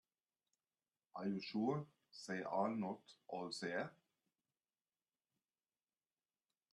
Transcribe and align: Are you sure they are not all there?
Are 1.15 1.27
you 1.27 1.39
sure 1.39 1.85
they 2.27 2.41
are 2.41 2.69
not 2.75 3.01
all 3.27 3.51
there? 3.61 3.91